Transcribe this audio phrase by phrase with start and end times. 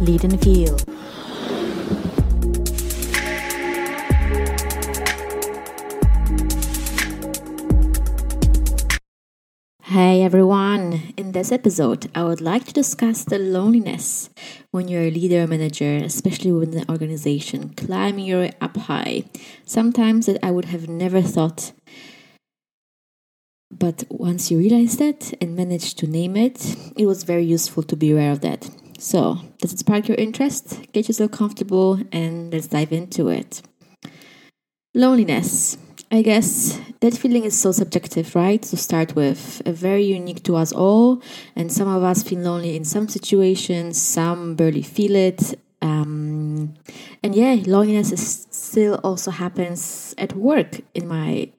[0.00, 0.78] Lead and Feel.
[9.82, 11.12] Hey everyone!
[11.18, 14.30] In this episode, I would like to discuss the loneliness
[14.70, 19.24] when you're a leader or manager, especially within an organization, climbing your way up high.
[19.66, 21.72] Sometimes that I would have never thought
[23.70, 27.96] but once you realize that and manage to name it, it was very useful to
[27.96, 28.68] be aware of that.
[29.00, 30.78] So, does it spark your interest?
[30.92, 33.62] Get yourself comfortable and let's dive into it.
[34.94, 35.78] Loneliness.
[36.12, 38.60] I guess that feeling is so subjective, right?
[38.60, 41.22] To start with, very unique to us all,
[41.56, 45.58] and some of us feel lonely in some situations, some barely feel it.
[45.80, 46.74] Um,
[47.22, 51.50] and yeah, loneliness is still also happens at work in my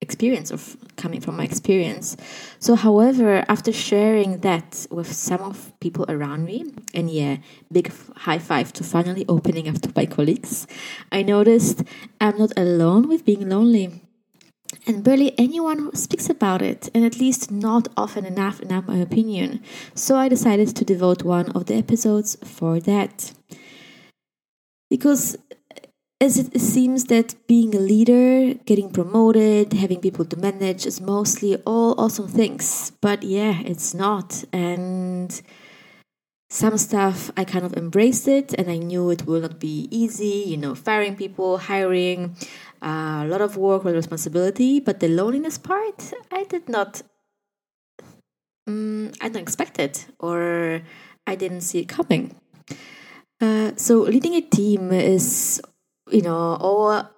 [0.00, 2.16] experience of coming from my experience.
[2.58, 7.38] So, however, after sharing that with some of people around me, and yeah,
[7.72, 10.66] big high five to finally opening up to my colleagues,
[11.10, 11.82] I noticed
[12.20, 14.02] I'm not alone with being lonely.
[14.86, 19.62] And barely anyone speaks about it, and at least not often enough, in my opinion.
[19.94, 23.32] So I decided to devote one of the episodes for that.
[24.90, 25.36] Because
[26.20, 31.56] as it seems that being a leader, getting promoted, having people to manage is mostly
[31.64, 32.90] all awesome things.
[33.00, 34.44] But yeah, it's not.
[34.52, 35.40] And
[36.50, 40.44] some stuff I kind of embraced it and I knew it will not be easy,
[40.46, 42.34] you know, firing people, hiring,
[42.82, 44.80] uh, a lot of work, a lot of responsibility.
[44.80, 47.02] But the loneliness part, I did not,
[48.66, 50.82] um, I didn't expect it or
[51.28, 52.34] I didn't see it coming.
[53.40, 55.62] Uh, so leading a team is
[56.10, 57.08] you know, all,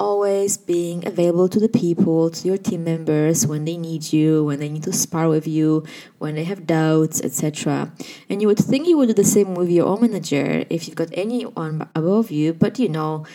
[0.00, 4.58] always being available to the people, to your team members when they need you, when
[4.58, 5.84] they need to spar with you,
[6.18, 7.92] when they have doubts, etc.
[8.28, 10.96] And you would think you would do the same with your own manager if you've
[10.96, 13.26] got anyone above you, but you know,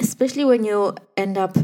[0.00, 1.56] especially when you end up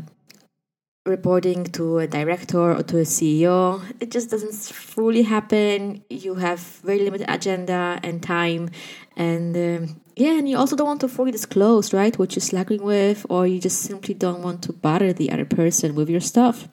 [1.07, 3.83] reporting to a director or to a CEO.
[4.01, 6.05] It just doesn't fully happen.
[6.11, 8.71] You have very limited agenda and time,
[9.17, 12.83] and um, yeah, and you also don't want to fully disclose, right, what you're slacking
[12.83, 16.69] with, or you just simply don't want to bother the other person with your stuff,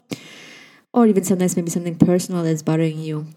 [0.93, 3.27] or even sometimes maybe something personal that's bothering you.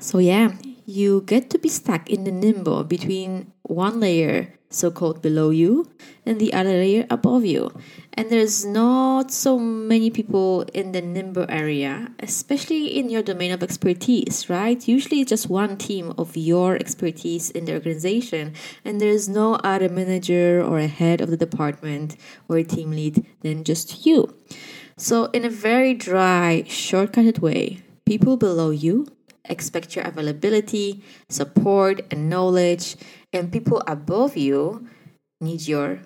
[0.00, 0.52] So yeah,
[0.90, 5.90] you get to be stuck in the nimbo between one layer so called below you,
[6.24, 7.70] and the other layer above you.
[8.14, 13.62] And there's not so many people in the nimbo area, especially in your domain of
[13.62, 14.86] expertise, right?
[14.86, 20.62] Usually just one team of your expertise in the organization, and there's no other manager
[20.62, 22.16] or a head of the department
[22.48, 24.34] or a team lead than just you.
[24.96, 29.06] So, in a very dry, shortcutted way, people below you
[29.44, 32.96] expect your availability, support, and knowledge
[33.32, 34.86] and people above you
[35.40, 36.00] need your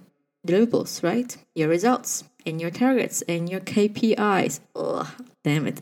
[0.46, 1.36] deliverables, right?
[1.54, 4.60] Your results and your targets and your KPIs.
[4.74, 5.12] Oh,
[5.42, 5.80] damn it.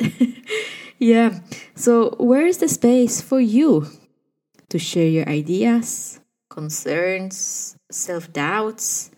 [0.99, 1.41] yeah.
[1.75, 3.87] So, where is the space for you
[4.69, 6.21] to share your ideas,
[6.51, 9.11] concerns, self doubts,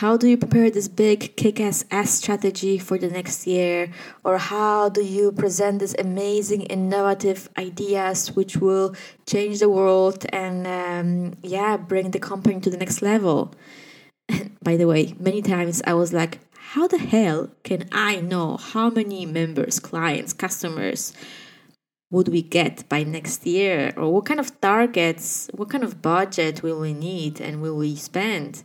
[0.00, 3.90] how do you prepare this big kick-ass ass strategy for the next year?
[4.24, 10.66] Or how do you present this amazing innovative ideas which will change the world and
[10.66, 13.54] um, yeah bring the company to the next level?
[14.62, 16.40] By the way many times i was like
[16.74, 21.14] how the hell can i know how many members clients customers
[22.10, 23.92] would we get by next year?
[23.96, 27.96] Or what kind of targets what kind of budget will we need and will we
[27.96, 28.62] spend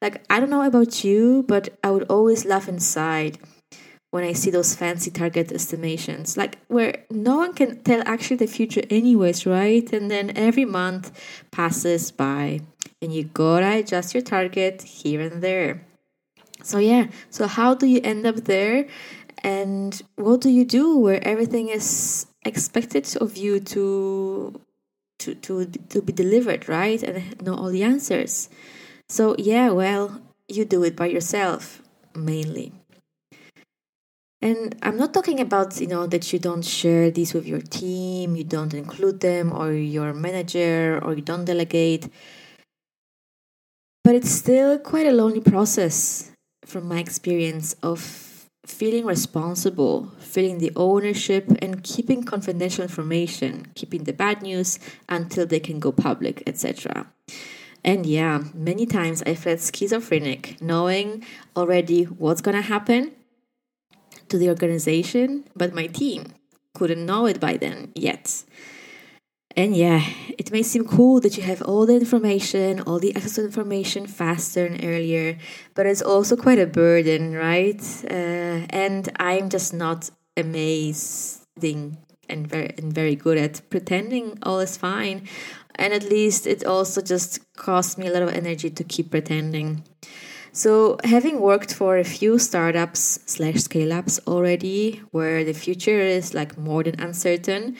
[0.00, 3.38] like, I don't know about you, but I would always laugh inside
[4.10, 8.46] when I see those fancy target estimations, like where no one can tell actually the
[8.46, 9.92] future, anyways, right?
[9.92, 11.12] And then every month
[11.50, 12.60] passes by
[13.02, 15.84] and you gotta adjust your target here and there.
[16.62, 18.86] So, yeah, so how do you end up there?
[19.44, 24.60] And what do you do where everything is expected of you to
[25.20, 27.00] to to to be delivered, right?
[27.02, 28.48] And know all the answers.
[29.08, 31.82] So, yeah, well, you do it by yourself
[32.14, 32.72] mainly.
[34.40, 38.36] And I'm not talking about, you know, that you don't share this with your team,
[38.36, 42.08] you don't include them, or your manager, or you don't delegate.
[44.04, 46.30] But it's still quite a lonely process
[46.64, 54.12] from my experience of feeling responsible, feeling the ownership, and keeping confidential information, keeping the
[54.12, 54.78] bad news
[55.08, 57.06] until they can go public, etc.
[57.84, 61.24] And yeah, many times I felt schizophrenic, knowing
[61.56, 63.12] already what's gonna happen
[64.28, 66.32] to the organization, but my team
[66.74, 68.44] couldn't know it by then yet.
[69.56, 70.04] And yeah,
[70.38, 74.06] it may seem cool that you have all the information, all the access to information
[74.06, 75.36] faster and earlier,
[75.74, 77.82] but it's also quite a burden, right?
[78.08, 81.98] Uh, and I'm just not amazing
[82.28, 85.26] and very and very good at pretending all is fine.
[85.78, 89.84] And at least it also just costs me a lot of energy to keep pretending.
[90.52, 96.34] So, having worked for a few startups slash scale ups already, where the future is
[96.34, 97.76] like more than uncertain,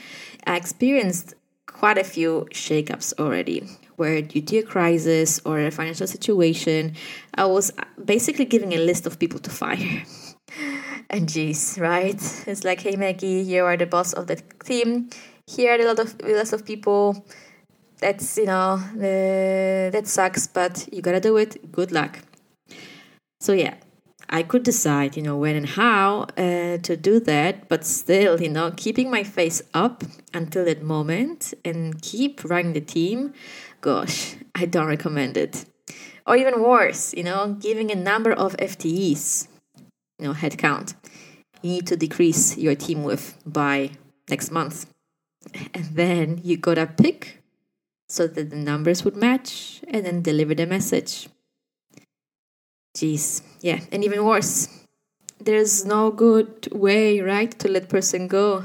[0.47, 1.35] I experienced
[1.67, 6.95] quite a few shakeups already, where due to a crisis or a financial situation,
[7.35, 7.73] I was
[8.05, 10.05] basically giving a list of people to fire.
[11.11, 12.21] and geez, right?
[12.47, 15.11] It's like, hey Maggie, you are the boss of the team.
[15.47, 17.25] Here are a lot of lot of people.
[18.01, 21.73] That's you know, uh, that sucks, but you gotta do it.
[21.73, 22.21] Good luck.
[23.41, 23.75] So yeah,
[24.31, 28.51] I could decide, you know, when and how uh, to do that, but still, you
[28.51, 30.05] know, keeping my face up
[30.35, 33.33] until that moment and keep running the team,
[33.81, 35.65] gosh, I don't recommend it.
[36.27, 39.49] Or even worse, you know, giving a number of FTEs,
[40.19, 40.95] you know, headcount,
[41.63, 43.93] you need to decrease your team with by
[44.29, 44.93] next month.
[45.73, 47.43] And then you gotta pick
[48.09, 51.29] so that the numbers would match and then deliver the message.
[52.97, 54.69] Jeez, yeah, and even worse,
[55.41, 58.65] there's no good way, right, to let person go,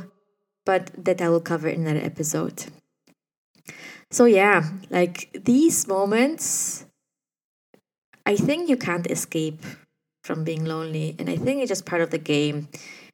[0.66, 2.66] but that I will cover in another episode.
[4.10, 6.86] So yeah, like these moments,
[8.26, 9.64] I think you can't escape
[10.24, 12.70] from being lonely, and I think it's just part of the game.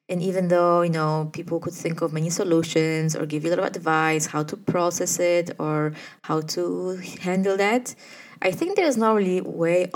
[0.10, 3.56] And even though you know people could think of many solutions or give you a
[3.56, 7.94] lot of advice how to process it or how to handle that,
[8.42, 9.92] I think there's no really way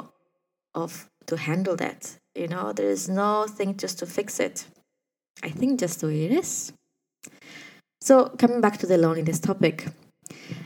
[0.76, 2.18] of to handle that.
[2.36, 4.66] You know, there is no thing just to fix it.
[5.42, 6.74] I think just the way it is.
[8.02, 9.88] So, coming back to the loneliness topic,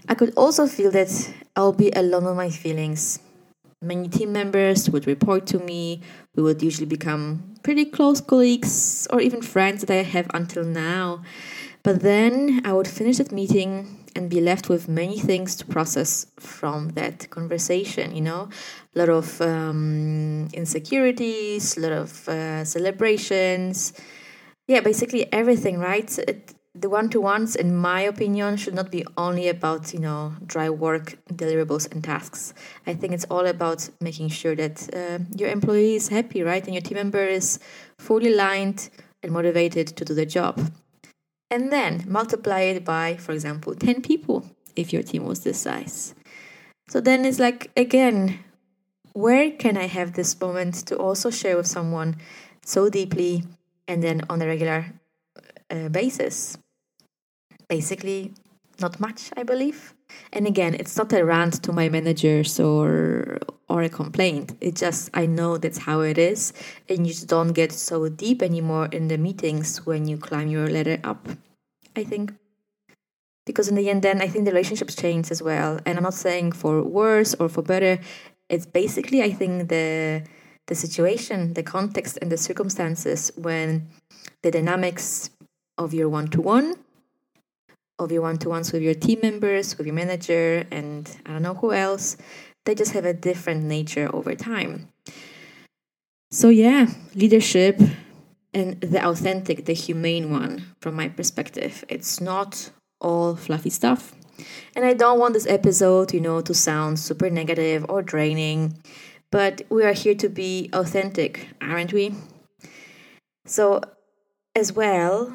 [0.10, 1.12] I could also feel that
[1.56, 3.20] I'll be alone with my feelings.
[3.82, 6.02] Many team members would report to me.
[6.36, 11.22] We would usually become pretty close colleagues or even friends that I have until now.
[11.84, 16.26] But then I would finish that meeting and be left with many things to process
[16.40, 18.50] from that conversation you know
[18.96, 23.94] a lot of um, insecurities a lot of uh, celebrations
[24.68, 29.94] yeah basically everything right it, the one-to-ones in my opinion should not be only about
[29.94, 32.54] you know dry work deliverables and tasks
[32.86, 36.74] i think it's all about making sure that uh, your employee is happy right and
[36.74, 37.60] your team member is
[37.98, 38.90] fully aligned
[39.24, 40.60] and motivated to do the job
[41.50, 44.46] and then multiply it by, for example, 10 people
[44.76, 46.14] if your team was this size.
[46.90, 48.40] So then it's like, again,
[49.14, 52.18] where can I have this moment to also share with someone
[52.64, 53.44] so deeply
[53.88, 54.94] and then on a regular
[55.70, 56.58] uh, basis?
[57.70, 58.34] Basically,
[58.80, 59.94] not much, I believe.
[60.32, 64.56] And again, it's not a rant to my managers or or a complaint.
[64.62, 66.54] It's just I know that's how it is,
[66.88, 70.70] and you just don't get so deep anymore in the meetings when you climb your
[70.70, 71.28] ladder up.
[71.96, 72.34] I think
[73.46, 75.80] because in the end, then I think the relationships change as well.
[75.86, 78.00] And I'm not saying for worse or for better.
[78.50, 80.24] It's basically I think the
[80.68, 83.88] the situation, the context, and the circumstances when
[84.44, 85.30] the dynamics
[85.78, 86.76] of your one to one
[88.00, 91.42] of your one to ones with your team members, with your manager, and I don't
[91.42, 92.18] know who else,
[92.66, 94.90] they just have a different nature over time.
[96.32, 97.80] So, yeah, leadership
[98.54, 101.86] and the authentic, the humane one, from my perspective.
[101.90, 104.14] It's not all fluffy stuff.
[104.76, 108.78] And I don't want this episode, you know, to sound super negative or draining,
[109.32, 112.16] but we are here to be authentic, aren't we?
[113.46, 113.82] So,
[114.56, 115.34] as well,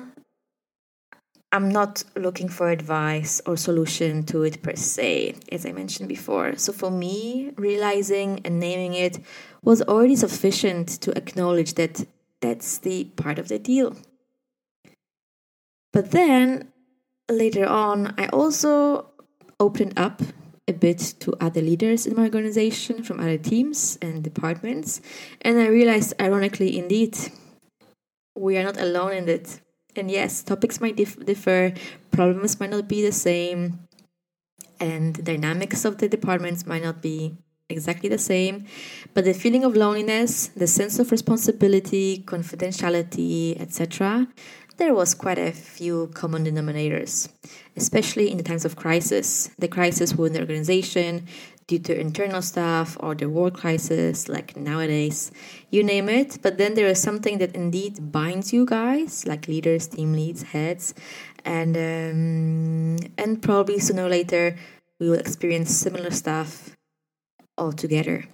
[1.52, 6.56] I'm not looking for advice or solution to it per se, as I mentioned before.
[6.56, 9.20] So for me, realizing and naming it
[9.62, 12.06] was already sufficient to acknowledge that
[12.40, 13.94] that's the part of the deal.
[15.92, 16.72] But then
[17.30, 19.10] later on, I also
[19.60, 20.22] opened up
[20.66, 25.02] a bit to other leaders in my organization from other teams and departments,
[25.42, 27.18] and I realized, ironically, indeed,
[28.34, 29.60] we are not alone in it
[29.96, 31.72] and yes, topics might dif- differ,
[32.10, 33.78] problems might not be the same,
[34.80, 37.36] and dynamics of the departments might not be
[37.68, 38.66] exactly the same.
[39.14, 44.28] But the feeling of loneliness, the sense of responsibility, confidentiality, etc.,
[44.78, 47.28] there was quite a few common denominators,
[47.76, 49.50] especially in the times of crisis.
[49.58, 51.26] The crisis within the organization,
[51.72, 55.32] due to internal stuff or the world crisis, like nowadays,
[55.70, 56.38] you name it.
[56.42, 60.94] But then there is something that indeed binds you guys, like leaders, team leads, heads,
[61.44, 64.56] and um, and probably sooner or later
[65.00, 66.76] we will experience similar stuff
[67.56, 68.26] all together.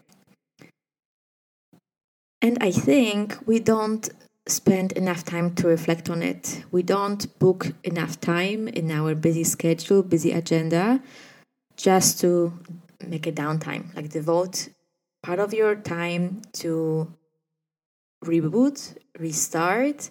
[2.42, 4.08] And I think we don't
[4.48, 6.64] spend enough time to reflect on it.
[6.72, 11.02] We don't book enough time in our busy schedule, busy agenda,
[11.76, 12.52] just to
[13.06, 13.94] make a downtime.
[13.94, 14.68] Like devote
[15.22, 17.12] part of your time to
[18.24, 20.10] reboot, restart,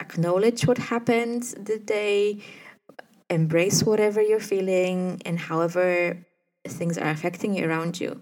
[0.00, 2.40] acknowledge what happened the day,
[3.30, 6.26] embrace whatever you're feeling, and however
[6.66, 8.20] things are affecting you around you.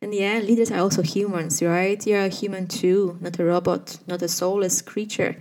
[0.00, 2.04] And yeah, leaders are also humans, right?
[2.06, 5.36] You're a human too, not a robot, not a soulless creature.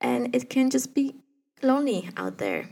[0.00, 1.16] And it can just be
[1.62, 2.68] lonely out there.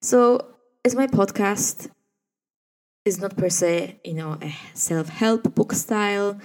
[0.00, 0.54] So,
[0.84, 1.90] as my podcast
[3.08, 6.38] is not per se, you know, a self help book style,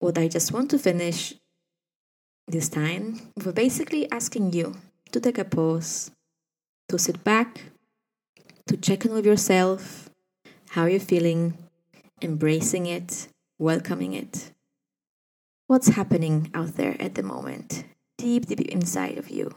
[0.00, 1.34] what I just want to finish
[2.48, 4.74] this time we're basically asking you
[5.12, 6.10] to take a pause,
[6.88, 7.62] to sit back,
[8.66, 10.10] to check in with yourself,
[10.70, 11.56] how you're feeling,
[12.20, 14.50] embracing it, welcoming it.
[15.68, 17.84] What's happening out there at the moment,
[18.18, 19.54] deep, deep inside of you?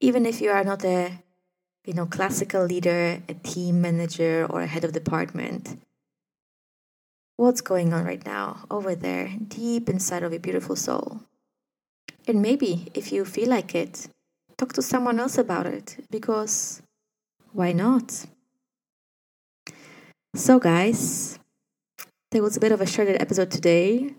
[0.00, 1.22] Even if you are not a
[1.84, 5.80] you know, classical leader, a team manager, or a head of department.
[7.36, 11.22] What's going on right now over there, deep inside of your beautiful soul?
[12.26, 14.08] And maybe, if you feel like it,
[14.56, 16.82] talk to someone else about it, because
[17.52, 18.26] why not?
[20.34, 21.38] So, guys,
[22.30, 24.14] there was a bit of a shorter episode today.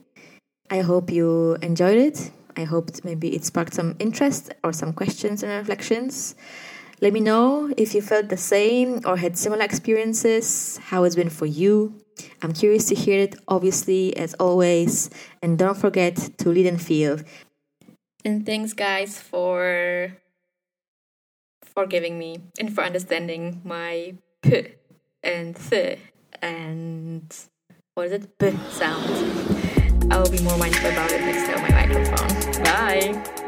[0.72, 2.32] I hope you enjoyed it.
[2.58, 6.36] I hope maybe it sparked some interest or some questions and reflections.
[7.02, 11.30] Let me know if you felt the same or had similar experiences, how it's been
[11.30, 11.96] for you.
[12.42, 15.10] I'm curious to hear it, obviously, as always.
[15.42, 17.20] And don't forget to lead and feel.
[18.26, 20.18] And thanks, guys, for
[21.64, 24.68] forgiving me and for understanding my p
[25.24, 26.00] and th
[26.42, 27.24] and
[27.94, 28.38] what is it?
[28.38, 29.08] B sound.
[30.12, 32.64] I will be more mindful about it next time my microphone.
[32.64, 33.46] Bye.